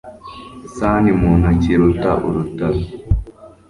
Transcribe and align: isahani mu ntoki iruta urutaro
isahani 0.67 1.11
mu 1.19 1.29
ntoki 1.39 1.69
iruta 1.73 2.11
urutaro 2.27 2.81